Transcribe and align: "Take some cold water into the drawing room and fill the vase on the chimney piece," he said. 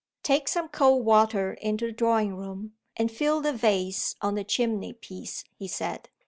"Take 0.23 0.47
some 0.47 0.67
cold 0.67 1.05
water 1.05 1.53
into 1.53 1.85
the 1.85 1.91
drawing 1.91 2.35
room 2.35 2.73
and 2.97 3.11
fill 3.11 3.39
the 3.39 3.53
vase 3.53 4.15
on 4.19 4.33
the 4.33 4.43
chimney 4.43 4.93
piece," 4.93 5.43
he 5.59 5.67
said. 5.67 6.09